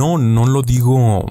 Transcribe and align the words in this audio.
no, 0.00 0.16
no 0.16 0.46
lo 0.46 0.62
digo 0.62 1.26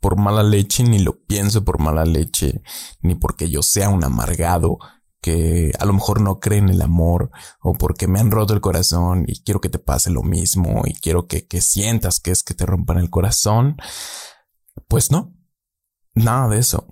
por 0.00 0.16
mala 0.16 0.44
leche, 0.44 0.84
ni 0.84 1.00
lo 1.00 1.24
pienso 1.24 1.64
por 1.64 1.80
mala 1.80 2.04
leche, 2.04 2.62
ni 3.00 3.16
porque 3.16 3.50
yo 3.50 3.60
sea 3.60 3.88
un 3.88 4.04
amargado 4.04 4.78
que 5.20 5.72
a 5.80 5.84
lo 5.84 5.92
mejor 5.92 6.20
no 6.20 6.38
cree 6.38 6.60
en 6.60 6.68
el 6.68 6.80
amor 6.80 7.32
o 7.60 7.74
porque 7.74 8.06
me 8.06 8.20
han 8.20 8.30
roto 8.30 8.54
el 8.54 8.60
corazón 8.60 9.24
y 9.26 9.42
quiero 9.42 9.60
que 9.60 9.68
te 9.68 9.80
pase 9.80 10.10
lo 10.10 10.22
mismo 10.22 10.82
y 10.86 10.94
quiero 10.94 11.26
que, 11.26 11.48
que 11.48 11.60
sientas 11.60 12.20
que 12.20 12.30
es 12.30 12.44
que 12.44 12.54
te 12.54 12.66
rompan 12.66 12.98
el 12.98 13.10
corazón. 13.10 13.76
Pues 14.86 15.10
no, 15.10 15.34
nada 16.14 16.48
de 16.48 16.60
eso. 16.60 16.86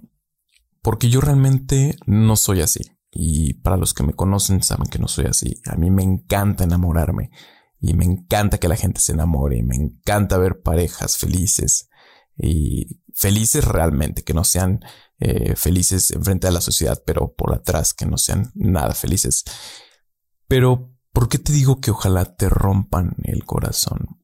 Porque 0.82 1.08
yo 1.08 1.20
realmente 1.20 1.94
no 2.04 2.34
soy 2.34 2.62
así. 2.62 2.80
Y 3.12 3.54
para 3.54 3.76
los 3.76 3.94
que 3.94 4.02
me 4.02 4.12
conocen 4.12 4.60
saben 4.60 4.88
que 4.88 4.98
no 4.98 5.06
soy 5.06 5.26
así. 5.26 5.60
A 5.66 5.76
mí 5.76 5.88
me 5.92 6.02
encanta 6.02 6.64
enamorarme 6.64 7.30
y 7.86 7.94
me 7.94 8.04
encanta 8.04 8.58
que 8.58 8.68
la 8.68 8.76
gente 8.76 9.00
se 9.00 9.12
enamore 9.12 9.58
y 9.58 9.62
me 9.62 9.76
encanta 9.76 10.38
ver 10.38 10.60
parejas 10.60 11.16
felices 11.16 11.88
y 12.36 13.00
felices 13.14 13.64
realmente, 13.64 14.24
que 14.24 14.34
no 14.34 14.42
sean 14.42 14.80
eh, 15.20 15.54
felices 15.54 16.10
enfrente 16.10 16.48
de 16.48 16.52
la 16.52 16.60
sociedad, 16.60 17.00
pero 17.06 17.34
por 17.34 17.54
atrás, 17.54 17.94
que 17.94 18.04
no 18.04 18.18
sean 18.18 18.50
nada 18.54 18.92
felices. 18.92 19.44
Pero, 20.48 20.92
¿por 21.12 21.28
qué 21.28 21.38
te 21.38 21.52
digo 21.52 21.80
que 21.80 21.92
ojalá 21.92 22.36
te 22.36 22.48
rompan 22.48 23.14
el 23.22 23.44
corazón? 23.44 24.18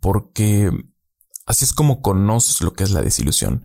Porque 0.00 0.70
así 1.46 1.64
es 1.64 1.72
como 1.72 2.00
conoces 2.00 2.60
lo 2.60 2.74
que 2.74 2.84
es 2.84 2.92
la 2.92 3.02
desilusión 3.02 3.64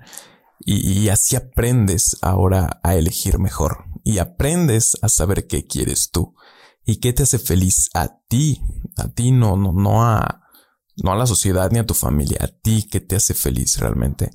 y, 0.60 1.08
así 1.10 1.36
aprendes 1.36 2.18
ahora 2.22 2.82
a 2.84 2.96
elegir 2.96 3.38
mejor 3.38 3.86
y 4.04 4.18
aprendes 4.18 4.98
a 5.04 5.08
saber 5.08 5.48
qué 5.48 5.66
quieres 5.66 6.10
tú 6.12 6.36
y 6.90 6.98
qué 6.98 7.14
te 7.14 7.24
hace 7.24 7.38
feliz 7.38 7.90
a 7.94 8.20
ti, 8.28 8.64
a 8.98 9.10
ti 9.10 9.32
no, 9.32 9.56
no, 9.56 9.72
no 9.72 10.04
a, 10.04 10.42
no 10.98 11.12
a 11.12 11.16
la 11.16 11.28
sociedad 11.28 11.70
ni 11.72 11.78
a 11.78 11.86
tu 11.86 11.94
familia, 11.94 12.40
a 12.42 12.48
ti 12.48 12.88
qué 12.90 13.00
te 13.00 13.16
hace 13.16 13.36
feliz 13.36 13.78
realmente. 13.78 14.32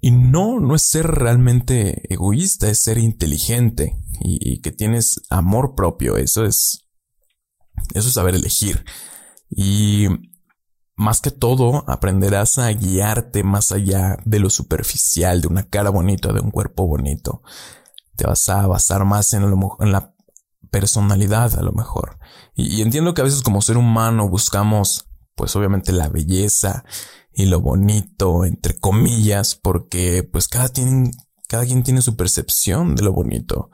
Y 0.00 0.10
no, 0.10 0.60
no 0.60 0.74
es 0.74 0.82
ser 0.82 1.06
realmente 1.06 2.12
egoísta, 2.12 2.70
es 2.70 2.82
ser 2.82 2.96
inteligente 2.96 3.98
y, 4.20 4.60
que 4.62 4.72
tienes 4.72 5.20
amor 5.28 5.74
propio. 5.74 6.16
Eso 6.16 6.46
es, 6.46 6.88
eso 7.92 8.08
es 8.08 8.14
saber 8.14 8.34
elegir. 8.34 8.84
Y 9.50 10.06
más 10.96 11.20
que 11.20 11.30
todo, 11.30 11.84
aprenderás 11.86 12.58
a 12.58 12.70
guiarte 12.70 13.44
más 13.44 13.72
allá 13.72 14.16
de 14.24 14.38
lo 14.38 14.48
superficial, 14.48 15.42
de 15.42 15.48
una 15.48 15.68
cara 15.68 15.90
bonita, 15.90 16.32
de 16.32 16.40
un 16.40 16.50
cuerpo 16.50 16.86
bonito. 16.86 17.42
Te 18.16 18.26
vas 18.26 18.48
a 18.48 18.66
basar 18.66 19.04
más 19.04 19.34
en, 19.34 19.42
en 19.42 19.92
la 19.92 20.13
personalidad, 20.74 21.56
a 21.56 21.62
lo 21.62 21.70
mejor. 21.70 22.18
Y, 22.56 22.82
entiendo 22.82 23.14
que 23.14 23.20
a 23.20 23.24
veces 23.24 23.42
como 23.42 23.62
ser 23.62 23.76
humano 23.76 24.28
buscamos, 24.28 25.06
pues 25.36 25.54
obviamente 25.54 25.92
la 25.92 26.08
belleza 26.08 26.84
y 27.32 27.46
lo 27.46 27.60
bonito, 27.60 28.44
entre 28.44 28.76
comillas, 28.76 29.54
porque 29.54 30.24
pues 30.24 30.48
cada, 30.48 30.72
cada 31.46 31.64
quien 31.64 31.84
tiene 31.84 32.02
su 32.02 32.16
percepción 32.16 32.96
de 32.96 33.04
lo 33.04 33.12
bonito. 33.12 33.70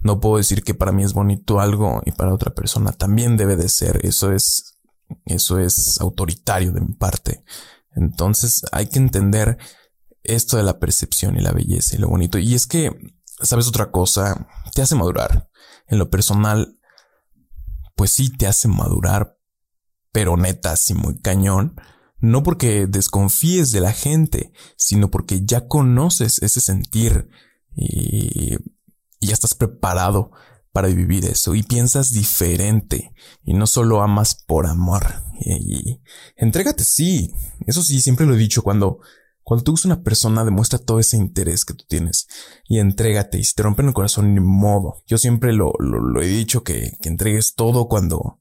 No 0.00 0.20
puedo 0.20 0.36
decir 0.36 0.62
que 0.62 0.74
para 0.74 0.92
mí 0.92 1.02
es 1.02 1.14
bonito 1.14 1.60
algo 1.60 2.02
y 2.04 2.12
para 2.12 2.34
otra 2.34 2.52
persona 2.52 2.92
también 2.92 3.38
debe 3.38 3.56
de 3.56 3.70
ser. 3.70 4.04
Eso 4.04 4.30
es, 4.30 4.76
eso 5.24 5.58
es 5.58 5.98
autoritario 5.98 6.72
de 6.72 6.82
mi 6.82 6.92
parte. 6.92 7.42
Entonces 7.96 8.66
hay 8.70 8.88
que 8.88 8.98
entender 8.98 9.56
esto 10.22 10.58
de 10.58 10.62
la 10.62 10.78
percepción 10.78 11.38
y 11.38 11.40
la 11.40 11.52
belleza 11.52 11.96
y 11.96 12.00
lo 12.00 12.08
bonito. 12.08 12.36
Y 12.36 12.54
es 12.54 12.66
que, 12.66 12.90
¿sabes 13.42 13.68
otra 13.68 13.90
cosa? 13.90 14.46
Te 14.74 14.82
hace 14.82 14.94
madurar. 14.94 15.50
En 15.86 15.98
lo 15.98 16.10
personal, 16.10 16.78
pues 17.94 18.10
sí 18.12 18.30
te 18.30 18.46
hace 18.46 18.68
madurar, 18.68 19.38
pero 20.12 20.36
neta, 20.36 20.72
así 20.72 20.94
muy 20.94 21.18
cañón 21.18 21.76
no 22.24 22.42
porque 22.42 22.86
desconfíes 22.86 23.70
de 23.70 23.80
la 23.80 23.92
gente, 23.92 24.52
sino 24.76 25.10
porque 25.10 25.42
ya 25.44 25.68
conoces 25.68 26.38
ese 26.42 26.60
sentir 26.60 27.28
y, 27.76 28.56
ya 29.20 29.32
estás 29.32 29.54
preparado 29.54 30.30
para 30.72 30.88
vivir 30.88 31.24
eso 31.24 31.54
y 31.54 31.62
piensas 31.62 32.12
diferente 32.12 33.14
y 33.42 33.54
no 33.54 33.66
solo 33.66 34.02
amas 34.02 34.34
por 34.34 34.66
amor 34.66 35.02
y, 35.40 36.02
entrégate 36.36 36.84
sí 36.84 37.32
eso 37.66 37.82
sí 37.82 38.02
siempre 38.02 38.26
lo 38.26 38.34
he 38.34 38.38
dicho 38.38 38.60
cuando 38.62 38.98
cuando 39.44 39.62
tú 39.62 39.72
eres 39.72 39.84
una 39.84 40.02
persona 40.02 40.44
demuestra 40.44 40.78
todo 40.78 40.98
ese 40.98 41.16
interés 41.16 41.64
que 41.64 41.74
tú 41.74 41.84
tienes 41.86 42.26
y 42.66 42.80
entrégate 42.80 43.38
y 43.38 43.44
si 43.44 43.54
te 43.54 43.62
rompen 43.62 43.86
el 43.86 43.94
corazón 43.94 44.34
ni 44.34 44.40
modo 44.40 45.02
yo 45.06 45.16
siempre 45.16 45.52
lo, 45.52 45.72
lo, 45.78 46.20
he 46.20 46.26
dicho 46.26 46.64
que, 46.64 46.96
que 47.00 47.08
entregues 47.08 47.54
todo 47.54 47.86
cuando 47.86 48.40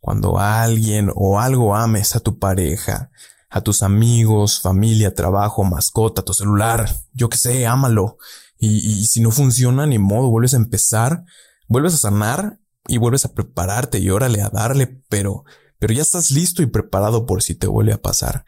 cuando 0.00 0.38
alguien 0.38 1.10
o 1.14 1.40
algo 1.40 1.76
ames 1.76 2.16
a 2.16 2.20
tu 2.20 2.38
pareja, 2.38 3.10
a 3.50 3.60
tus 3.62 3.82
amigos, 3.82 4.60
familia, 4.60 5.14
trabajo, 5.14 5.64
mascota, 5.64 6.22
tu 6.22 6.32
celular, 6.32 6.88
yo 7.12 7.28
qué 7.28 7.38
sé, 7.38 7.66
ámalo. 7.66 8.18
Y, 8.60 9.06
si 9.06 9.20
no 9.20 9.30
funciona, 9.30 9.86
ni 9.86 9.98
modo, 9.98 10.30
vuelves 10.30 10.54
a 10.54 10.56
empezar, 10.56 11.24
vuelves 11.68 11.94
a 11.94 11.98
sanar 11.98 12.58
y 12.86 12.98
vuelves 12.98 13.24
a 13.24 13.32
prepararte 13.32 13.98
y 13.98 14.10
órale 14.10 14.42
a 14.42 14.50
darle, 14.50 15.00
pero, 15.08 15.44
pero 15.78 15.94
ya 15.94 16.02
estás 16.02 16.32
listo 16.32 16.62
y 16.62 16.66
preparado 16.66 17.24
por 17.24 17.42
si 17.42 17.54
te 17.54 17.68
vuelve 17.68 17.92
a 17.92 18.02
pasar. 18.02 18.44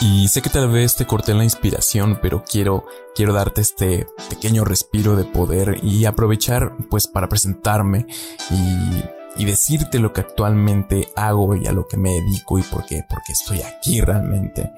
Y 0.00 0.28
sé 0.28 0.42
que 0.42 0.50
tal 0.50 0.70
vez 0.70 0.96
te 0.96 1.06
corté 1.06 1.34
la 1.34 1.44
inspiración, 1.44 2.18
pero 2.22 2.44
quiero, 2.44 2.86
quiero 3.14 3.32
darte 3.32 3.60
este 3.60 4.06
pequeño 4.28 4.64
respiro 4.64 5.16
de 5.16 5.24
poder 5.24 5.80
y 5.82 6.04
aprovechar 6.04 6.76
pues 6.88 7.06
para 7.06 7.28
presentarme 7.28 8.06
y 8.50 9.02
y 9.36 9.44
decirte 9.44 9.98
lo 9.98 10.12
que 10.12 10.20
actualmente 10.20 11.08
hago 11.16 11.54
y 11.54 11.66
a 11.66 11.72
lo 11.72 11.86
que 11.86 11.96
me 11.96 12.12
dedico 12.12 12.58
y 12.58 12.62
por 12.62 12.84
qué, 12.86 13.04
porque 13.08 13.32
estoy 13.32 13.62
aquí 13.62 14.00
realmente. 14.00 14.72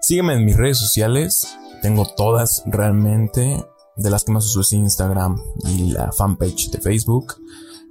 Sígueme 0.00 0.34
en 0.34 0.44
mis 0.44 0.56
redes 0.56 0.78
sociales, 0.78 1.46
tengo 1.82 2.06
todas 2.06 2.62
realmente, 2.66 3.64
de 3.96 4.10
las 4.10 4.24
que 4.24 4.32
más 4.32 4.44
uso 4.46 4.62
es 4.62 4.72
Instagram 4.72 5.40
y 5.66 5.92
la 5.92 6.10
fanpage 6.12 6.70
de 6.70 6.80
Facebook. 6.80 7.36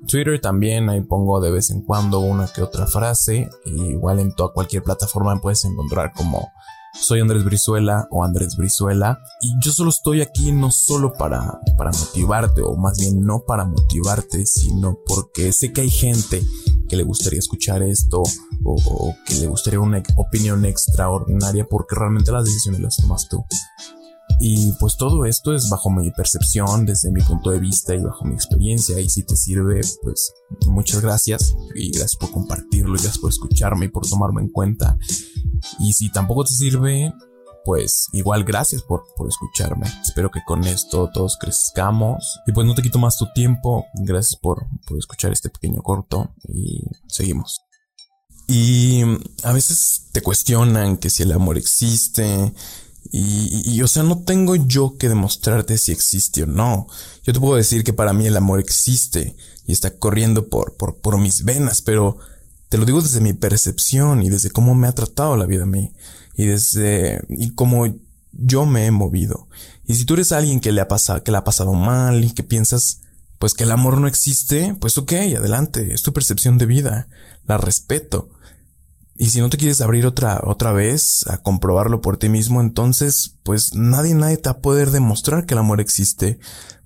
Twitter 0.08 0.40
también, 0.42 0.90
ahí 0.90 1.02
pongo 1.02 1.40
de 1.42 1.52
vez 1.52 1.70
en 1.70 1.82
cuando 1.82 2.20
una 2.20 2.48
que 2.48 2.62
otra 2.62 2.88
frase, 2.88 3.50
igual 3.66 4.20
en 4.20 4.34
toda 4.34 4.54
cualquier 4.54 4.84
plataforma 4.84 5.36
me 5.36 5.42
puedes 5.42 5.64
encontrar 5.66 6.12
como 6.14 6.52
soy 7.00 7.22
Andrés 7.22 7.46
Brizuela 7.46 8.08
o 8.12 8.24
Andrés 8.24 8.58
Brizuela 8.58 9.20
y 9.42 9.54
yo 9.64 9.72
solo 9.72 9.90
estoy 9.90 10.22
aquí 10.22 10.52
no 10.52 10.72
solo 10.72 11.14
para, 11.14 11.60
para 11.78 11.92
motivarte 11.92 12.62
o 12.62 12.76
más 12.76 12.98
bien 13.00 13.22
no 13.22 13.44
para 13.48 13.66
motivarte, 13.66 14.46
sino 14.46 14.98
porque 15.08 15.54
sé 15.54 15.72
que 15.72 15.82
hay 15.82 15.90
gente 15.90 16.44
que 16.90 16.98
le 16.98 17.04
gustaría 17.04 17.40
escuchar 17.40 17.82
esto 17.82 18.22
o, 18.66 19.16
que 19.26 19.36
le 19.36 19.48
gustaría 19.48 19.80
una 19.80 20.04
opinión 20.18 20.66
extraordinaria 20.66 21.66
porque 21.66 21.96
realmente 21.96 22.32
las 22.32 22.44
decisiones 22.44 22.82
las 22.82 22.98
tomas 22.98 23.28
tú. 23.30 23.44
Y 24.44 24.72
pues 24.80 24.98
todo 24.98 25.26
esto 25.26 25.54
es 25.54 25.70
bajo 25.70 25.92
mi 25.92 26.10
percepción, 26.10 26.84
desde 26.84 27.12
mi 27.12 27.22
punto 27.22 27.52
de 27.52 27.60
vista 27.60 27.94
y 27.94 28.00
bajo 28.00 28.26
mi 28.26 28.34
experiencia. 28.34 29.00
Y 29.00 29.08
si 29.08 29.22
te 29.24 29.36
sirve, 29.36 29.82
pues 30.02 30.34
muchas 30.66 31.00
gracias. 31.02 31.56
Y 31.76 31.92
gracias 31.92 32.16
por 32.16 32.32
compartirlo, 32.32 32.96
y 32.96 33.02
gracias 33.02 33.20
por 33.20 33.30
escucharme 33.30 33.86
y 33.86 33.90
por 33.90 34.08
tomarme 34.08 34.42
en 34.42 34.50
cuenta. 34.50 34.98
Y 35.80 35.94
si 35.94 36.12
tampoco 36.12 36.44
te 36.44 36.56
sirve, 36.56 37.14
pues 37.64 38.08
igual 38.14 38.44
gracias 38.44 38.82
por, 38.82 39.04
por 39.16 39.30
escucharme. 39.30 39.86
Espero 40.02 40.32
que 40.32 40.42
con 40.44 40.64
esto 40.64 41.12
todos 41.14 41.38
crezcamos. 41.38 42.40
Y 42.48 42.52
pues 42.52 42.66
no 42.66 42.74
te 42.74 42.82
quito 42.82 42.98
más 42.98 43.20
tu 43.20 43.28
tiempo. 43.36 43.86
Gracias 43.94 44.40
por, 44.42 44.66
por 44.88 44.98
escuchar 44.98 45.32
este 45.32 45.52
pequeño 45.52 45.84
corto 45.84 46.34
y 46.48 46.82
seguimos. 47.08 47.62
Y 48.48 49.04
a 49.44 49.54
veces 49.54 50.10
te 50.12 50.24
cuestionan 50.24 50.98
que 50.98 51.12
si 51.12 51.22
el 51.22 51.32
amor 51.32 51.60
existe. 51.60 52.52
Y, 53.10 53.82
o 53.82 53.88
sea, 53.88 54.04
no 54.04 54.24
tengo 54.24 54.56
yo 54.56 54.96
que 54.98 55.10
demostrarte 55.10 55.78
si 55.78 55.92
existe 55.92 56.44
o 56.44 56.46
no. 56.46 56.88
Yo 57.24 57.34
te 57.34 57.40
puedo 57.40 57.56
decir 57.56 57.84
que 57.84 57.94
para 57.94 58.14
mí 58.14 58.28
el 58.28 58.38
amor 58.38 58.60
existe 58.60 59.36
y 59.66 59.72
está 59.72 59.98
corriendo 59.98 60.48
por, 60.48 60.78
por, 60.78 60.98
por 60.98 61.18
mis 61.18 61.44
venas, 61.44 61.82
pero 61.82 62.18
te 62.70 62.78
lo 62.78 62.86
digo 62.86 63.02
desde 63.02 63.20
mi 63.20 63.34
percepción 63.34 64.22
y 64.22 64.30
desde 64.30 64.52
cómo 64.52 64.76
me 64.76 64.88
ha 64.88 64.94
tratado 64.94 65.36
la 65.36 65.46
vida 65.46 65.64
a 65.64 65.66
mí 65.66 65.92
y 66.36 66.46
desde 66.46 67.22
y 67.28 67.54
cómo 67.54 67.86
yo 68.32 68.66
me 68.66 68.86
he 68.86 68.92
movido. 68.92 69.48
Y 69.86 69.96
si 69.96 70.06
tú 70.06 70.14
eres 70.14 70.32
alguien 70.32 70.62
que 70.62 70.72
le 70.72 70.82
ha 70.82 70.88
pasado, 70.88 71.24
que 71.24 71.32
le 71.32 71.38
ha 71.38 71.44
pasado 71.44 71.74
mal 71.74 72.24
y 72.24 72.32
que 72.32 72.44
piensas 72.44 73.02
pues 73.40 73.56
que 73.56 73.64
el 73.64 73.72
amor 73.72 73.98
no 73.98 74.08
existe, 74.08 74.78
pues 74.80 74.98
ok, 74.98 75.14
adelante, 75.38 75.94
es 75.94 76.04
tu 76.04 76.14
percepción 76.14 76.58
de 76.60 76.68
vida, 76.68 77.08
la 77.46 77.58
respeto. 77.58 78.30
Y 79.22 79.30
si 79.30 79.40
no 79.40 79.52
te 79.52 79.58
quieres 79.58 79.82
abrir 79.82 80.08
otra, 80.08 80.42
otra 80.44 80.72
vez 80.72 81.28
a 81.28 81.38
comprobarlo 81.38 82.02
por 82.02 82.18
ti 82.18 82.28
mismo, 82.28 82.60
entonces, 82.60 83.38
pues 83.44 83.76
nadie, 83.76 84.16
nadie 84.16 84.38
te 84.38 84.50
va 84.50 84.54
a 84.54 84.62
poder 84.62 84.90
demostrar 84.90 85.46
que 85.46 85.54
el 85.54 85.60
amor 85.60 85.80
existe, 85.80 86.40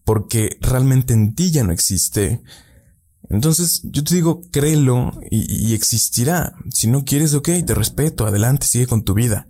porque 0.03 0.57
realmente 0.59 1.13
en 1.13 1.33
ti 1.33 1.51
ya 1.51 1.63
no 1.63 1.71
existe. 1.71 2.43
Entonces, 3.29 3.83
yo 3.85 4.03
te 4.03 4.15
digo, 4.15 4.41
créelo 4.51 5.13
y, 5.31 5.73
existirá. 5.75 6.53
Si 6.73 6.87
no 6.87 7.05
quieres, 7.05 7.33
ok, 7.35 7.51
te 7.65 7.73
respeto, 7.73 8.27
adelante, 8.27 8.67
sigue 8.67 8.87
con 8.87 9.05
tu 9.05 9.13
vida. 9.13 9.47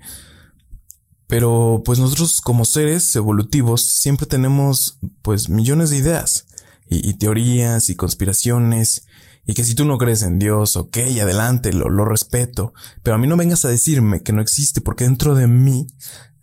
Pero, 1.25 1.81
pues 1.83 1.97
nosotros 1.97 2.39
como 2.39 2.65
seres 2.65 3.15
evolutivos 3.15 3.81
siempre 3.81 4.27
tenemos, 4.27 4.99
pues, 5.23 5.49
millones 5.49 5.89
de 5.89 5.97
ideas 5.97 6.45
y, 6.87 7.15
teorías 7.15 7.89
y 7.89 7.95
conspiraciones 7.95 9.07
Y 9.45 9.53
que 9.53 9.63
si 9.63 9.75
tú 9.75 9.85
no 9.85 9.97
crees 9.97 10.23
en 10.23 10.39
Dios, 10.39 10.75
ok, 10.75 10.97
adelante, 11.21 11.71
lo, 11.71 11.89
lo 11.89 12.05
respeto. 12.05 12.73
Pero 13.03 13.15
a 13.15 13.19
mí 13.19 13.27
no 13.27 13.37
vengas 13.37 13.63
a 13.65 13.69
decirme 13.69 14.21
que 14.21 14.33
no 14.33 14.41
existe, 14.41 14.81
porque 14.81 15.03
dentro 15.03 15.35
de 15.35 15.47
mí, 15.47 15.87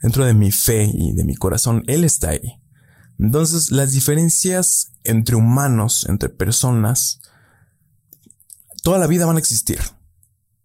dentro 0.00 0.24
de 0.24 0.34
mi 0.34 0.52
fe 0.52 0.90
y 0.92 1.12
de 1.12 1.24
mi 1.24 1.34
corazón, 1.34 1.82
Él 1.86 2.04
está 2.04 2.30
ahí. 2.30 2.60
Entonces, 3.18 3.70
las 3.70 3.92
diferencias 3.92 4.92
entre 5.04 5.36
humanos, 5.36 6.06
entre 6.08 6.28
personas, 6.28 7.20
toda 8.82 8.98
la 8.98 9.06
vida 9.06 9.26
van 9.26 9.36
a 9.36 9.40
existir. 9.40 9.80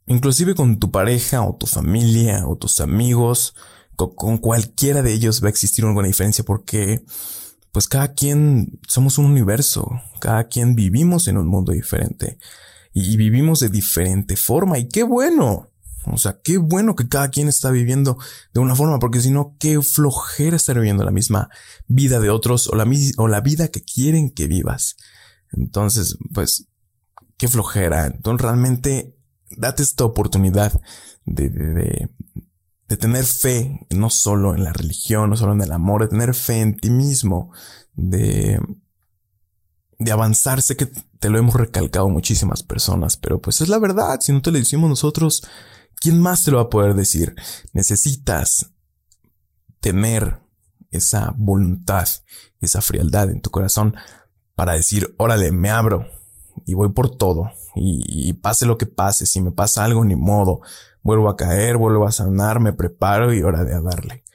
Inclusive 0.05 0.55
con 0.55 0.79
tu 0.79 0.91
pareja 0.91 1.41
o 1.41 1.55
tu 1.55 1.67
familia 1.67 2.47
o 2.47 2.55
tus 2.55 2.79
amigos, 2.79 3.55
con, 3.95 4.37
cualquiera 4.37 5.01
de 5.01 5.13
ellos 5.13 5.41
va 5.43 5.47
a 5.47 5.49
existir 5.49 5.83
alguna 5.85 6.07
diferencia 6.07 6.43
porque 6.43 7.03
pues 7.77 7.87
cada 7.87 8.15
quien 8.15 8.79
somos 8.87 9.19
un 9.19 9.25
universo, 9.27 10.01
cada 10.19 10.47
quien 10.47 10.73
vivimos 10.73 11.27
en 11.27 11.37
un 11.37 11.45
mundo 11.45 11.73
diferente 11.73 12.39
y, 12.91 13.17
vivimos 13.17 13.59
de 13.59 13.69
diferente 13.69 14.35
forma 14.35 14.79
y 14.79 14.87
qué 14.87 15.03
bueno. 15.03 15.69
O 16.05 16.17
sea, 16.17 16.39
qué 16.43 16.57
bueno 16.57 16.95
que 16.95 17.07
cada 17.07 17.29
quien 17.29 17.47
está 17.47 17.69
viviendo 17.69 18.17
de 18.51 18.61
una 18.61 18.73
forma, 18.73 18.97
porque 18.97 19.21
si 19.21 19.29
no, 19.29 19.55
qué 19.59 19.79
flojera 19.83 20.55
estar 20.55 20.75
viviendo 20.75 21.03
la 21.03 21.11
misma 21.11 21.51
vida 21.85 22.19
de 22.19 22.31
otros 22.31 22.67
o 22.67 22.75
la, 22.75 22.87
o 23.17 23.27
la 23.27 23.41
vida 23.41 23.67
que 23.67 23.83
quieren 23.83 24.31
que 24.31 24.47
vivas. 24.47 24.95
Entonces, 25.51 26.17
pues, 26.33 26.65
qué 27.37 27.47
flojera. 27.47 28.07
Entonces, 28.07 28.41
realmente, 28.41 29.15
date 29.55 29.83
esta 29.83 30.03
oportunidad 30.03 30.81
de, 31.25 31.49
de, 31.49 32.09
de 32.87 32.97
tener 32.97 33.25
fe, 33.25 33.85
no 33.89 34.09
solo 34.09 34.55
en 34.55 34.63
la 34.63 34.73
religión, 34.73 35.29
no 35.29 35.35
solo 35.35 35.53
en 35.53 35.61
el 35.61 35.71
amor, 35.71 36.03
de 36.03 36.07
tener 36.07 36.33
fe 36.33 36.61
en 36.61 36.77
ti 36.77 36.89
mismo, 36.89 37.51
de, 37.93 38.59
de 39.99 40.11
avanzar. 40.11 40.61
Sé 40.61 40.77
que 40.77 40.85
te 40.85 41.29
lo 41.29 41.37
hemos 41.37 41.55
recalcado 41.55 42.07
muchísimas 42.09 42.63
personas, 42.63 43.17
pero 43.17 43.41
pues 43.41 43.61
es 43.61 43.67
la 43.67 43.79
verdad. 43.79 44.19
Si 44.21 44.31
no 44.31 44.41
te 44.41 44.51
lo 44.51 44.57
decimos 44.57 44.89
nosotros, 44.89 45.43
¿quién 45.95 46.21
más 46.21 46.43
te 46.43 46.51
lo 46.51 46.57
va 46.57 46.63
a 46.63 46.69
poder 46.69 46.93
decir? 46.93 47.35
Necesitas 47.73 48.71
tener 49.81 50.39
esa 50.89 51.33
voluntad, 51.37 52.07
esa 52.61 52.81
frialdad 52.81 53.29
en 53.29 53.41
tu 53.41 53.49
corazón 53.49 53.95
para 54.55 54.73
decir, 54.73 55.13
órale, 55.17 55.51
me 55.51 55.69
abro 55.69 56.07
y 56.65 56.73
voy 56.73 56.89
por 56.89 57.15
todo. 57.15 57.51
Y, 57.75 58.29
y, 58.29 58.33
pase 58.33 58.65
lo 58.65 58.77
que 58.77 58.87
pase, 58.87 59.25
si 59.25 59.41
me 59.41 59.51
pasa 59.51 59.83
algo, 59.83 60.03
ni 60.03 60.15
modo 60.15 60.61
vuelvo 61.07 61.29
a 61.29 61.37
caer, 61.37 61.77
vuelvo 61.77 62.05
a 62.05 62.11
sanar, 62.11 62.59
me 62.59 62.73
preparo 62.73 63.33
y 63.33 63.41
hora 63.41 63.63
de 63.63 63.81
darle. 63.81 64.25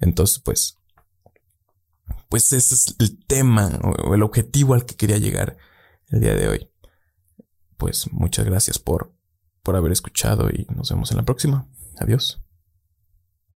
Entonces, 0.00 0.38
pues, 0.38 0.78
pues 2.30 2.50
ese 2.54 2.74
es 2.74 2.96
el 2.98 3.22
tema 3.26 3.78
o 3.82 4.14
el 4.14 4.22
objetivo 4.22 4.72
al 4.72 4.86
que 4.86 4.96
quería 4.96 5.18
llegar 5.18 5.58
el 6.08 6.20
día 6.20 6.34
de 6.34 6.48
hoy. 6.48 6.70
Pues 7.76 8.10
muchas 8.12 8.46
gracias 8.46 8.78
por, 8.78 9.12
por 9.62 9.76
haber 9.76 9.92
escuchado 9.92 10.48
y 10.48 10.66
nos 10.74 10.90
vemos 10.90 11.10
en 11.10 11.18
la 11.18 11.24
próxima. 11.24 11.68
Adiós. 11.98 12.42